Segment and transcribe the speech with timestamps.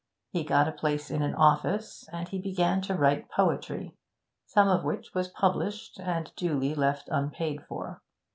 [0.31, 3.95] He got a place in an office, and he began to write poetry
[4.47, 8.01] some of which was published and duly left unpaid for.